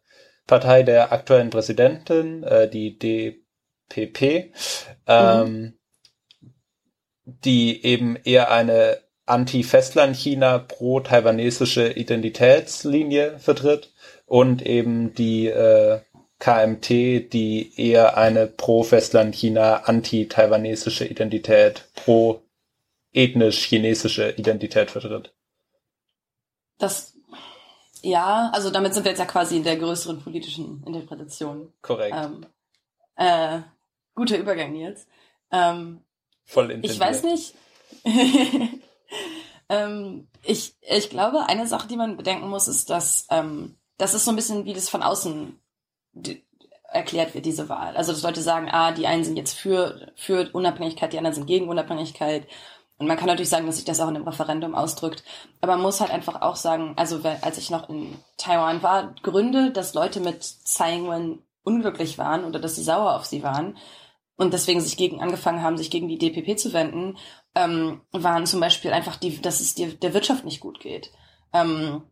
[0.45, 4.53] Partei der aktuellen Präsidentin, äh, die DPP,
[5.07, 5.73] ähm, mhm.
[7.25, 13.93] die eben eher eine Anti-Festland-China pro-taiwanesische Identitätslinie vertritt
[14.31, 15.99] und eben die äh,
[16.39, 16.87] KMT,
[17.33, 22.41] die eher eine pro-Festland-China, anti-taiwanesische Identität, pro
[23.11, 25.33] ethnisch-chinesische Identität vertritt.
[26.77, 27.13] Das,
[28.01, 31.73] ja, also damit sind wir jetzt ja quasi in der größeren politischen Interpretation.
[31.81, 32.15] Korrekt.
[32.15, 32.45] Ähm,
[33.17, 33.59] äh,
[34.15, 35.09] guter Übergang jetzt.
[35.51, 36.05] Ähm,
[36.45, 36.91] Voll intensiv.
[36.93, 37.53] Ich weiß nicht.
[39.67, 44.25] ähm, ich, ich glaube, eine Sache, die man bedenken muss, ist, dass ähm, das ist
[44.25, 45.59] so ein bisschen, wie das von außen
[46.91, 47.95] erklärt wird, diese Wahl.
[47.95, 51.45] Also, dass Leute sagen, ah, die einen sind jetzt für, für Unabhängigkeit, die anderen sind
[51.45, 52.47] gegen Unabhängigkeit.
[52.97, 55.23] Und man kann natürlich sagen, dass sich das auch in einem Referendum ausdrückt.
[55.61, 59.71] Aber man muss halt einfach auch sagen, also als ich noch in Taiwan war, Gründe,
[59.71, 63.77] dass Leute mit Tsai Ing-wen unglücklich waren oder dass sie sauer auf sie waren
[64.35, 67.17] und deswegen sich gegen angefangen haben, sich gegen die DPP zu wenden,
[67.53, 71.11] ähm, waren zum Beispiel einfach die, dass es dir, der Wirtschaft nicht gut geht.
[71.53, 72.03] Ähm,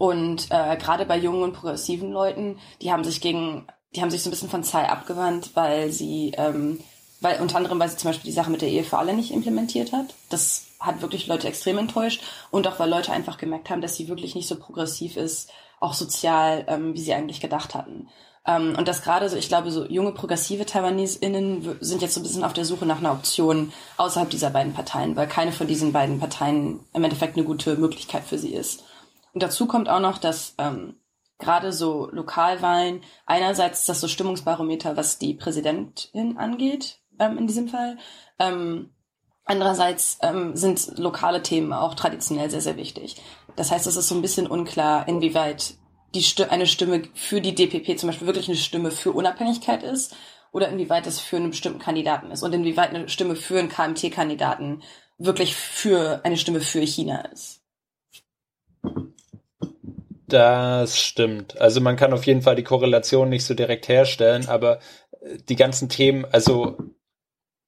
[0.00, 4.22] und äh, gerade bei jungen und progressiven Leuten, die haben sich gegen, die haben sich
[4.22, 6.80] so ein bisschen von Tsai abgewandt, weil sie ähm,
[7.20, 9.30] weil unter anderem, weil sie zum Beispiel die Sache mit der Ehe für alle nicht
[9.30, 10.14] implementiert hat.
[10.30, 14.08] Das hat wirklich Leute extrem enttäuscht und auch weil Leute einfach gemerkt haben, dass sie
[14.08, 18.08] wirklich nicht so progressiv ist, auch sozial, ähm, wie sie eigentlich gedacht hatten.
[18.46, 22.22] Ähm, und das gerade so, ich glaube, so junge progressive TaiwaneseInnen sind jetzt so ein
[22.22, 25.92] bisschen auf der Suche nach einer Option außerhalb dieser beiden Parteien, weil keine von diesen
[25.92, 28.82] beiden Parteien im Endeffekt eine gute Möglichkeit für sie ist.
[29.32, 30.96] Und dazu kommt auch noch, dass ähm,
[31.38, 37.98] gerade so Lokalwahlen, einerseits das so Stimmungsbarometer, was die Präsidentin angeht, ähm, in diesem Fall.
[38.38, 38.90] Ähm,
[39.44, 43.20] andererseits ähm, sind lokale Themen auch traditionell sehr, sehr wichtig.
[43.56, 45.74] Das heißt, es ist so ein bisschen unklar, inwieweit
[46.14, 50.14] die Sti eine Stimme für die DPP zum Beispiel wirklich eine Stimme für Unabhängigkeit ist
[50.52, 54.82] oder inwieweit es für einen bestimmten Kandidaten ist und inwieweit eine Stimme für einen KMT-Kandidaten
[55.18, 57.59] wirklich für eine Stimme für China ist.
[60.30, 61.60] Das stimmt.
[61.60, 64.78] Also man kann auf jeden Fall die Korrelation nicht so direkt herstellen, aber
[65.48, 66.78] die ganzen Themen, also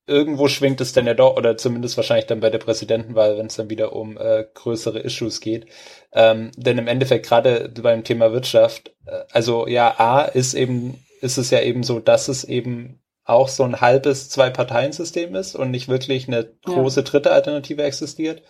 [0.06, 3.56] irgendwo schwingt es dann ja doch, oder zumindest wahrscheinlich dann bei der Präsidentenwahl, wenn es
[3.56, 5.66] dann wieder um äh, größere Issues geht.
[6.12, 11.38] Ähm, denn im Endeffekt gerade beim Thema Wirtschaft, äh, also ja, A ist eben, ist
[11.38, 15.88] es ja eben so, dass es eben auch so ein halbes Zwei-Parteien-System ist und nicht
[15.88, 18.42] wirklich eine große dritte Alternative existiert.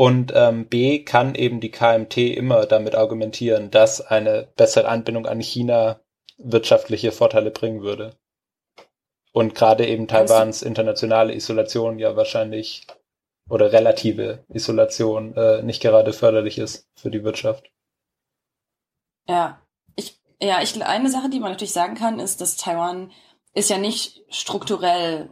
[0.00, 5.40] Und ähm, B kann eben die KMT immer damit argumentieren, dass eine bessere Anbindung an
[5.40, 6.00] China
[6.38, 8.16] wirtschaftliche Vorteile bringen würde.
[9.32, 12.86] Und gerade eben Taiwans internationale Isolation ja wahrscheinlich
[13.50, 17.70] oder relative Isolation äh, nicht gerade förderlich ist für die Wirtschaft.
[19.28, 19.60] Ja,
[19.96, 23.12] ich, ja, ich, eine Sache, die man natürlich sagen kann, ist, dass Taiwan
[23.52, 25.28] ist ja nicht strukturell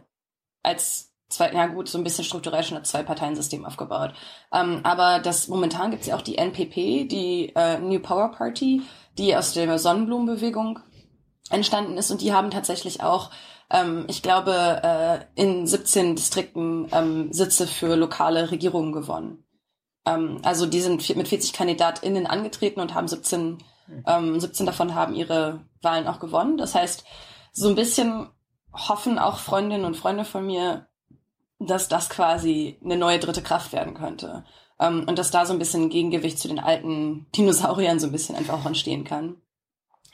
[0.61, 4.13] als zwei, ja gut, so ein bisschen strukturell schon als Zwei-Parteien-System aufgebaut.
[4.51, 8.81] Ähm, aber das momentan gibt es ja auch die NPP, die äh, New Power Party,
[9.17, 10.79] die aus der Sonnenblumenbewegung
[11.49, 13.31] entstanden ist und die haben tatsächlich auch,
[13.69, 19.43] ähm, ich glaube, äh, in 17 Distrikten ähm, Sitze für lokale Regierungen gewonnen.
[20.05, 23.57] Ähm, also die sind mit 40 KandidatInnen angetreten und haben 17,
[24.07, 26.57] ähm, 17 davon haben ihre Wahlen auch gewonnen.
[26.57, 27.03] Das heißt,
[27.53, 28.29] so ein bisschen
[28.73, 30.87] hoffen auch Freundinnen und Freunde von mir,
[31.59, 34.45] dass das quasi eine neue dritte Kraft werden könnte.
[34.79, 38.35] Ähm, und dass da so ein bisschen Gegengewicht zu den alten Dinosauriern so ein bisschen
[38.35, 39.35] einfach auch entstehen kann.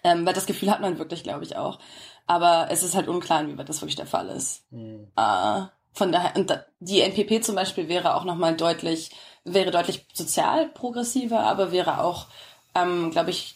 [0.03, 1.79] Ähm, weil das Gefühl hat man wirklich, glaube ich, auch.
[2.27, 4.63] Aber es ist halt unklar, inwieweit das wirklich der Fall ist.
[4.71, 5.11] Mhm.
[5.15, 5.61] Äh,
[5.93, 9.11] von daher, und da, die NPP zum Beispiel wäre auch nochmal deutlich,
[9.43, 12.27] wäre deutlich sozial progressiver, aber wäre auch,
[12.73, 13.55] ähm, glaube ich,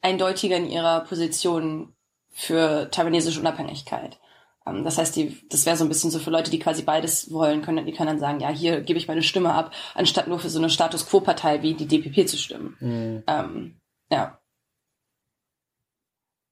[0.00, 1.94] eindeutiger in ihrer Position
[2.30, 4.18] für taiwanesische Unabhängigkeit.
[4.66, 7.32] Ähm, das heißt, die, das wäre so ein bisschen so für Leute, die quasi beides
[7.32, 10.38] wollen können, die können dann sagen, ja, hier gebe ich meine Stimme ab, anstatt nur
[10.38, 12.76] für so eine Status Quo-Partei wie die DPP zu stimmen.
[12.80, 13.22] Mhm.
[13.26, 14.38] Ähm, ja.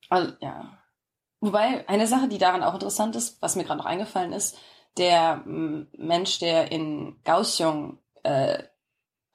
[0.08, 0.78] Also, ja.
[1.40, 4.58] Wobei, eine Sache, die daran auch interessant ist, was mir gerade noch eingefallen ist,
[4.98, 8.64] der Mensch, der in Kaohsiung äh,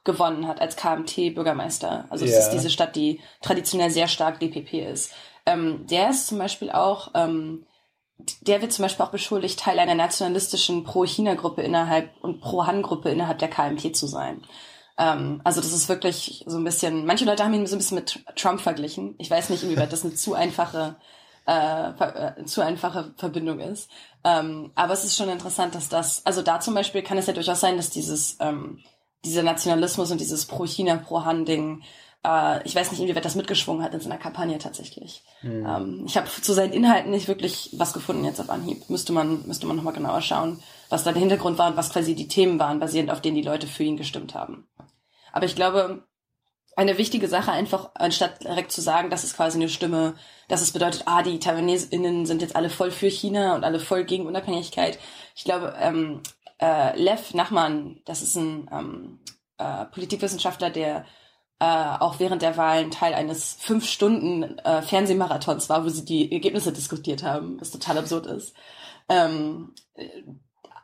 [0.03, 2.37] gewonnen hat als KMT-Bürgermeister, also yeah.
[2.37, 5.13] es ist diese Stadt, die traditionell sehr stark DPP ist,
[5.45, 7.65] ähm, der ist zum Beispiel auch ähm,
[8.41, 13.49] der wird zum Beispiel auch beschuldigt, Teil einer nationalistischen Pro-China-Gruppe innerhalb und Pro-Han-Gruppe innerhalb der
[13.49, 14.41] KMT zu sein.
[14.97, 17.95] Ähm, also das ist wirklich so ein bisschen, manche Leute haben ihn so ein bisschen
[17.95, 19.15] mit Trump verglichen.
[19.17, 20.95] Ich weiß nicht, inwieweit das eine zu einfache,
[21.45, 23.89] äh, äh, zu einfache Verbindung ist.
[24.23, 27.33] Ähm, aber es ist schon interessant, dass das, also da zum Beispiel kann es ja
[27.33, 28.79] durchaus sein, dass dieses, ähm,
[29.25, 31.83] dieser Nationalismus und dieses Pro-China, Pro-Han-Ding
[32.25, 35.23] äh, ich weiß nicht, inwieweit das mitgeschwungen hat in seiner Kampagne tatsächlich.
[35.41, 35.65] Mhm.
[35.65, 38.89] Ähm, ich habe zu seinen Inhalten nicht wirklich was gefunden jetzt auf Anhieb.
[38.89, 40.59] Müsste man, müsste man nochmal genauer schauen,
[40.89, 43.43] was da der Hintergrund war und was quasi die Themen waren, basierend auf denen die
[43.43, 44.67] Leute für ihn gestimmt haben.
[45.31, 46.03] Aber ich glaube,
[46.75, 50.15] eine wichtige Sache einfach, anstatt direkt zu sagen, das ist quasi eine Stimme,
[50.47, 54.03] dass es bedeutet, ah, die TaiwaneseInnen sind jetzt alle voll für China und alle voll
[54.03, 54.99] gegen Unabhängigkeit.
[55.35, 56.21] Ich glaube, ähm,
[56.61, 59.19] äh, Lev Nachman, das ist ein ähm,
[59.57, 61.05] äh, Politikwissenschaftler, der
[61.59, 66.31] äh, auch während der Wahlen Teil eines fünf Stunden äh, Fernsehmarathons war, wo sie die
[66.31, 68.53] Ergebnisse diskutiert haben, was total absurd ist.
[69.07, 69.73] Ähm,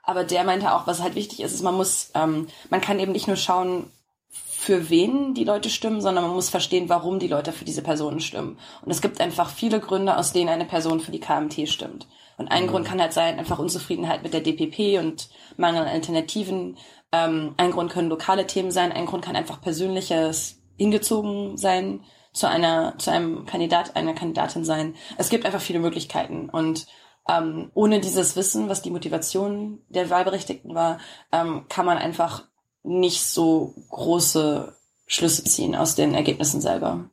[0.04, 3.12] aber der meinte auch, was halt wichtig ist, ist, man muss, ähm, man kann eben
[3.12, 3.92] nicht nur schauen,
[4.30, 8.20] für wen die Leute stimmen, sondern man muss verstehen, warum die Leute für diese Personen
[8.20, 8.60] stimmen.
[8.84, 12.08] Und es gibt einfach viele Gründe, aus denen eine Person für die KMT stimmt.
[12.38, 12.68] Und ein mhm.
[12.68, 16.78] Grund kann halt sein, einfach Unzufriedenheit mit der DPP und Mangel an Alternativen.
[17.12, 22.48] Ähm, ein Grund können lokale Themen sein, ein Grund kann einfach persönliches hingezogen sein, zu
[22.48, 24.96] einer, zu einem Kandidat, einer Kandidatin sein.
[25.18, 26.88] Es gibt einfach viele Möglichkeiten und
[27.30, 31.00] ähm, ohne dieses Wissen, was die Motivation der Wahlberechtigten war,
[31.32, 32.46] ähm, kann man einfach
[32.84, 37.10] nicht so große Schlüsse ziehen aus den Ergebnissen selber.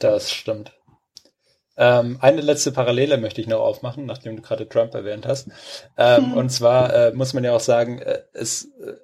[0.00, 0.72] Das stimmt.
[1.76, 5.48] Ähm, eine letzte Parallele möchte ich noch aufmachen, nachdem du gerade Trump erwähnt hast.
[5.96, 6.32] Ähm, hm.
[6.36, 8.94] Und zwar äh, muss man ja auch sagen, äh, es äh,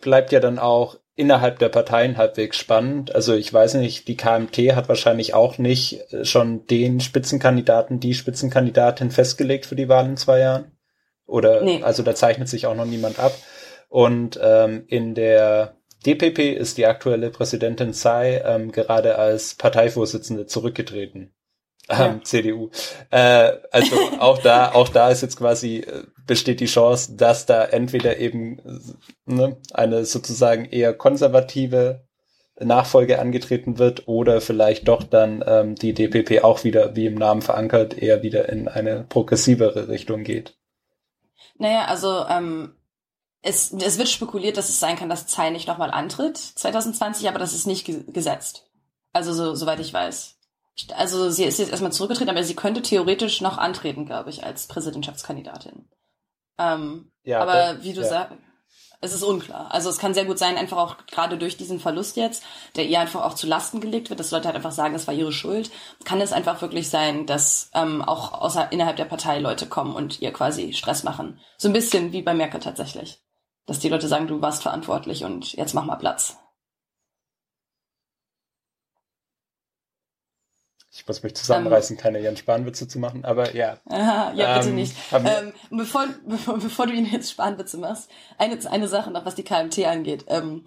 [0.00, 3.14] bleibt ja dann auch innerhalb der Parteien halbwegs spannend.
[3.14, 8.14] Also ich weiß nicht, die KMT hat wahrscheinlich auch nicht äh, schon den Spitzenkandidaten, die
[8.14, 10.72] Spitzenkandidatin festgelegt für die Wahl in zwei Jahren.
[11.26, 11.82] Oder nee.
[11.82, 13.34] also da zeichnet sich auch noch niemand ab.
[13.88, 21.35] Und ähm, in der DPP ist die aktuelle Präsidentin Tsai ähm, gerade als Parteivorsitzende zurückgetreten
[21.88, 22.06] ja.
[22.06, 22.70] ähm, CDU.
[23.10, 27.64] Äh, also auch da, auch da ist jetzt quasi äh, besteht die Chance, dass da
[27.64, 28.60] entweder eben
[29.26, 32.04] ne, eine sozusagen eher konservative
[32.58, 37.42] Nachfolge angetreten wird oder vielleicht doch dann ähm, die DPP auch wieder, wie im Namen
[37.42, 40.56] verankert, eher wieder in eine progressivere Richtung geht.
[41.58, 42.74] Naja, also ähm,
[43.42, 47.38] es, es wird spekuliert, dass es sein kann, dass Tsai nicht nochmal antritt 2020, aber
[47.38, 48.70] das ist nicht gesetzt.
[49.12, 50.35] Also so, soweit ich weiß.
[50.94, 54.66] Also sie ist jetzt erstmal zurückgetreten, aber sie könnte theoretisch noch antreten, glaube ich, als
[54.66, 55.88] Präsidentschaftskandidatin.
[56.58, 58.08] Ähm, ja, aber das, wie du ja.
[58.08, 58.36] sagst,
[59.00, 59.72] es ist unklar.
[59.72, 62.42] Also es kann sehr gut sein, einfach auch gerade durch diesen Verlust jetzt,
[62.76, 65.14] der ihr einfach auch zu Lasten gelegt wird, dass Leute halt einfach sagen, das war
[65.14, 65.70] ihre Schuld,
[66.04, 70.20] kann es einfach wirklich sein, dass ähm, auch außer innerhalb der Partei Leute kommen und
[70.22, 71.40] ihr quasi Stress machen.
[71.58, 73.20] So ein bisschen wie bei Merkel tatsächlich.
[73.66, 76.38] Dass die Leute sagen, du warst verantwortlich und jetzt mach mal Platz.
[80.96, 83.76] Ich muss mich zusammenreißen, ähm, keine Jens Spahn-Witze zu machen, aber ja.
[83.90, 84.96] Aha, ja, bitte ähm, nicht.
[85.12, 89.44] Ähm, bevor, bevor, bevor du ihn jetzt Spahn-Witze machst, eine, eine Sache noch, was die
[89.44, 90.24] KMT angeht.
[90.28, 90.64] Ähm,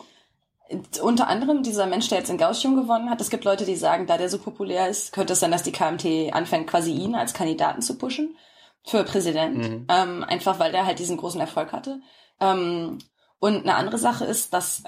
[1.02, 4.06] unter anderem dieser Mensch, der jetzt in Gaussium gewonnen hat, es gibt Leute, die sagen,
[4.06, 7.34] da der so populär ist, könnte es sein, dass die KMT anfängt, quasi ihn als
[7.34, 8.38] Kandidaten zu pushen
[8.86, 9.58] für Präsident.
[9.58, 9.88] Mhm.
[9.89, 12.02] Ähm, einfach weil der halt diesen großen Erfolg hatte.
[12.39, 13.00] Ähm,
[13.39, 14.84] und eine andere Sache ist, dass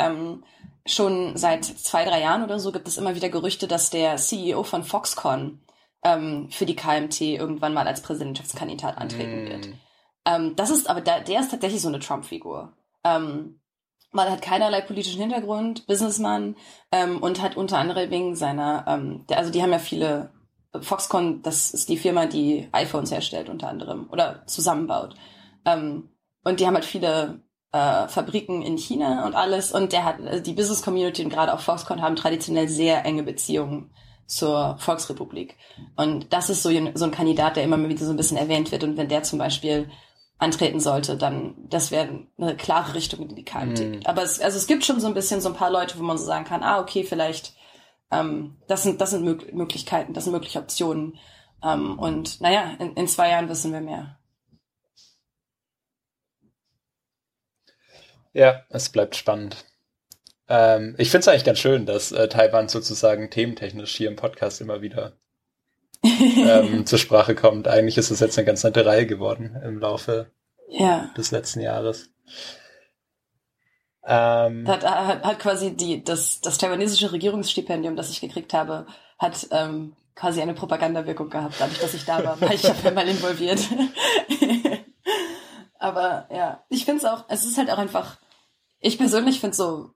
[0.86, 4.64] schon seit zwei, drei Jahren oder so gibt es immer wieder Gerüchte, dass der CEO
[4.64, 5.62] von Foxconn
[6.04, 9.48] ähm, für die KMT irgendwann mal als Präsidentschaftskandidat antreten mm.
[9.48, 9.70] wird.
[10.26, 12.74] Ähm, das ist aber der, der ist tatsächlich so eine Trump-Figur.
[13.04, 13.62] Ähm,
[14.12, 16.56] weil er hat keinerlei politischen Hintergrund, Businessman
[16.92, 20.32] ähm, und hat unter anderem wegen seiner, ähm, der, also die haben ja viele,
[20.80, 25.16] Foxconn, das ist die Firma, die iPhones herstellt unter anderem oder zusammenbaut.
[25.66, 26.10] Ähm,
[26.44, 27.42] und die haben halt viele
[27.72, 31.54] äh, Fabriken in China und alles und der hat, also die Business Community und gerade
[31.54, 33.92] auch Foxconn haben traditionell sehr enge Beziehungen
[34.26, 35.58] zur Volksrepublik.
[35.96, 38.38] Und das ist so ein, so ein Kandidat, der immer mal wieder so ein bisschen
[38.38, 38.84] erwähnt wird.
[38.84, 39.90] Und wenn der zum Beispiel
[40.38, 44.00] antreten sollte, dann das wäre eine klare Richtung, in die KMT mm.
[44.06, 46.18] Aber es, also es gibt schon so ein bisschen so ein paar Leute, wo man
[46.18, 47.54] so sagen kann, ah, okay, vielleicht
[48.10, 51.18] ähm, das sind das sind Mög Möglichkeiten, das sind mögliche Optionen.
[51.64, 54.18] Ähm, und naja, in, in zwei Jahren wissen wir mehr.
[58.34, 59.66] Ja, es bleibt spannend.
[60.48, 64.62] Ähm, ich finde es eigentlich ganz schön, dass äh, Taiwan sozusagen thementechnisch hier im Podcast
[64.62, 65.14] immer wieder
[66.04, 67.68] ähm, zur Sprache kommt.
[67.68, 70.32] Eigentlich ist es jetzt eine ganz nette Reihe geworden im Laufe
[70.68, 71.10] ja.
[71.18, 72.10] des letzten Jahres.
[74.04, 78.88] Ähm, hat, hat, hat quasi die, das, das taiwanesische Regierungsstipendium, das ich gekriegt habe,
[79.20, 83.08] hat ähm, quasi eine Propagandawirkung gehabt, dadurch, dass ich da war, war ich ja mal
[83.08, 83.60] involviert.
[85.82, 88.18] Aber ja, ich finde es auch, es ist halt auch einfach,
[88.80, 89.92] ich persönlich finde so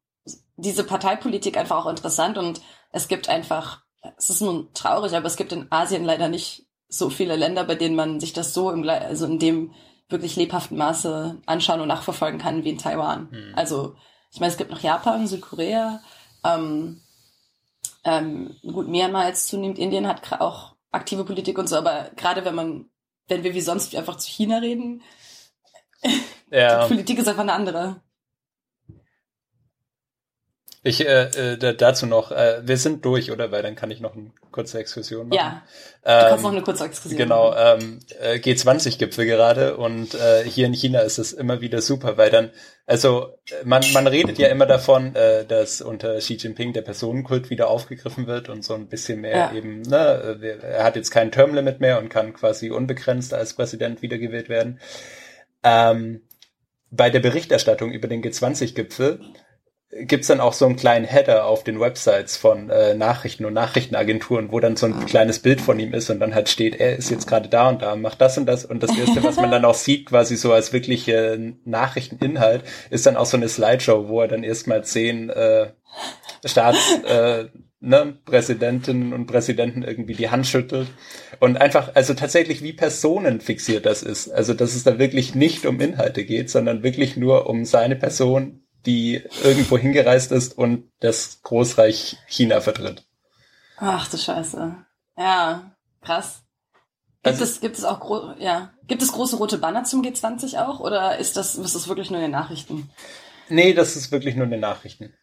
[0.56, 3.86] diese Parteipolitik einfach auch interessant und es gibt einfach
[4.18, 7.76] es ist nun traurig, aber es gibt in Asien leider nicht so viele Länder, bei
[7.76, 9.74] denen man sich das so im, also in dem
[10.08, 13.32] wirklich lebhaften Maße anschauen und nachverfolgen kann wie in Taiwan.
[13.32, 13.54] Hm.
[13.56, 13.96] Also
[14.32, 16.02] ich meine, es gibt noch Japan, Südkorea,
[16.44, 17.02] ähm,
[18.04, 22.56] ähm, gut, Myanmar jetzt zunehmend, Indien hat auch aktive Politik und so, aber gerade wenn
[22.56, 22.90] man,
[23.28, 25.02] wenn wir wie sonst einfach zu China reden,
[26.52, 26.84] ja.
[26.84, 28.02] die Politik ist einfach eine andere.
[30.88, 33.52] Ich äh, äh, dazu noch, äh, wir sind durch, oder?
[33.52, 35.40] Weil dann kann ich noch eine kurze Exkursion machen.
[35.40, 35.64] Ja,
[36.04, 40.68] du ähm, kannst noch eine kurze Exkursion Genau, ähm, äh, G20-Gipfel gerade und äh, hier
[40.68, 42.52] in China ist es immer wieder super, weil dann,
[42.86, 47.68] also man, man redet ja immer davon, äh, dass unter Xi Jinping der Personenkult wieder
[47.68, 49.54] aufgegriffen wird und so ein bisschen mehr ja.
[49.54, 54.50] eben, ne, er hat jetzt kein Termlimit mehr und kann quasi unbegrenzt als Präsident wiedergewählt
[54.50, 54.80] werden.
[55.66, 56.22] Ähm,
[56.92, 59.20] bei der Berichterstattung über den G20-Gipfel
[59.98, 64.52] gibt's dann auch so einen kleinen Header auf den Websites von äh, Nachrichten und Nachrichtenagenturen,
[64.52, 65.06] wo dann so ein ah.
[65.06, 67.82] kleines Bild von ihm ist und dann halt steht, er ist jetzt gerade da und
[67.82, 68.66] da, macht das und das.
[68.66, 73.18] Und das Erste, was man dann auch sieht, quasi so als wirkliche Nachrichteninhalt, ist dann
[73.18, 75.72] auch so eine Slideshow, wo er dann erstmal zehn äh,
[76.44, 77.00] Staats...
[77.06, 77.46] Äh,
[77.86, 80.88] ne, Präsidentinnen und Präsidenten irgendwie die Hand schüttelt
[81.40, 84.30] und einfach, also tatsächlich wie Personen fixiert das ist.
[84.30, 88.62] Also dass es da wirklich nicht um Inhalte geht, sondern wirklich nur um seine Person
[88.86, 93.06] die irgendwo hingereist ist und das Großreich China vertritt.
[93.78, 94.76] Ach du Scheiße.
[95.18, 95.72] Ja,
[96.02, 96.44] krass.
[97.24, 100.80] Gibt also, es, gibt es auch, ja, gibt es große rote Banner zum G20 auch
[100.80, 102.90] oder ist das, ist das wirklich nur in den Nachrichten?
[103.50, 105.14] Nee, das ist wirklich nur in den Nachrichten.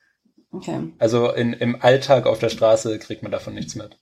[0.53, 0.93] Okay.
[0.99, 3.99] Also in, im Alltag auf der Straße kriegt man davon nichts mit.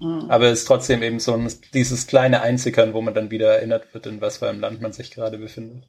[0.00, 0.26] Mhm.
[0.28, 3.92] Aber es ist trotzdem eben so ein, dieses kleine Einzickern, wo man dann wieder erinnert
[3.92, 5.88] wird, in was für einem Land man sich gerade befindet.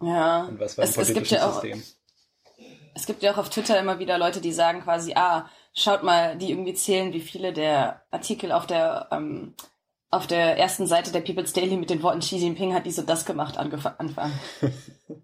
[0.00, 0.44] Ja.
[0.44, 1.82] Und was für ein es, politisches es gibt ja auch, System
[2.98, 6.36] es gibt ja auch auf Twitter immer wieder Leute, die sagen quasi, ah, schaut mal,
[6.36, 9.54] die irgendwie zählen, wie viele der Artikel auf der ähm,
[10.10, 13.08] auf der ersten Seite der People's Daily mit den Worten Xi Jinping hat dies und
[13.08, 14.32] das gemacht angefangen.
[14.62, 15.20] ähm,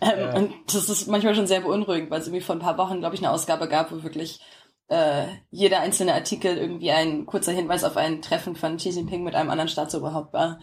[0.00, 0.34] ja.
[0.34, 3.14] Und das ist manchmal schon sehr beunruhigend, weil es irgendwie vor ein paar Wochen, glaube
[3.14, 4.40] ich, eine Ausgabe gab, wo wirklich
[4.88, 9.36] äh, jeder einzelne Artikel irgendwie ein kurzer Hinweis auf ein Treffen von Xi Jinping mit
[9.36, 10.58] einem anderen Staatsoberhaupt war.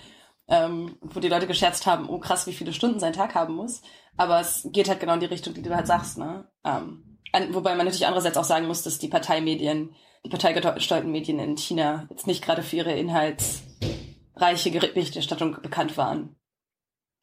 [0.48, 3.82] Ähm, wo die Leute gescherzt haben, oh krass, wie viele Stunden sein Tag haben muss.
[4.16, 6.48] Aber es geht halt genau in die Richtung, die du halt sagst, ne?
[6.64, 7.18] Ähm,
[7.52, 12.08] wobei man natürlich andererseits auch sagen muss, dass die Parteimedien, die parteigesteuerten Medien in China
[12.10, 16.36] jetzt nicht gerade für ihre inhaltsreiche Berichterstattung bekannt waren.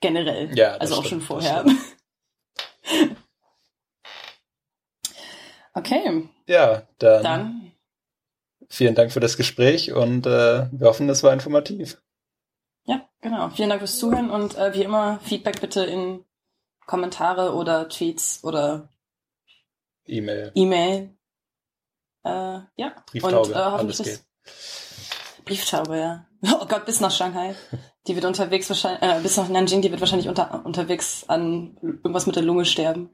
[0.00, 0.56] Generell.
[0.56, 1.64] Ja, also auch schon vorher.
[5.74, 6.28] okay.
[6.46, 7.72] Ja, dann, dann,
[8.68, 12.00] vielen Dank für das Gespräch und äh, wir hoffen, es war informativ.
[12.84, 13.50] Ja, genau.
[13.50, 16.24] Vielen Dank fürs Zuhören und äh, wie immer Feedback bitte in
[16.86, 18.88] Kommentare oder Tweets oder
[20.04, 20.52] E-Mail.
[20.54, 21.16] E-Mail.
[22.24, 22.94] Äh, ja.
[23.10, 24.22] Brieftaube, und, äh, alles geht.
[25.44, 26.26] Brieftaube, ja.
[26.60, 27.54] Oh Gott, bis nach Shanghai.
[28.06, 32.26] Die wird unterwegs wahrscheinlich, äh, bis nach Nanjing, die wird wahrscheinlich unter, unterwegs an irgendwas
[32.26, 33.10] mit der Lunge sterben.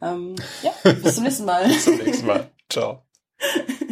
[0.00, 1.66] Ähm, ja, bis zum nächsten Mal.
[1.66, 2.50] bis zum nächsten Mal.
[2.68, 3.04] Ciao.